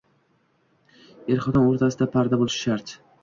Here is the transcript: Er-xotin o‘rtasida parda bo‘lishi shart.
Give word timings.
Er-xotin 1.35 1.63
o‘rtasida 1.73 2.09
parda 2.17 2.43
bo‘lishi 2.45 2.61
shart. 2.65 2.97